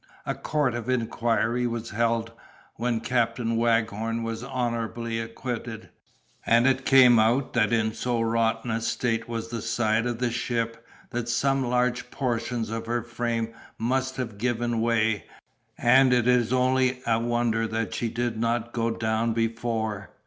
[0.25, 2.31] A court of inquiry was held,
[2.75, 5.89] when Captain Waghorn was honorably acquitted,
[6.43, 10.31] and it came out, that in so rotten a state was the side of the
[10.31, 15.25] ship, that some large portions of her frame must have given way,
[15.77, 20.09] and it is only a wonder that she did not go down before.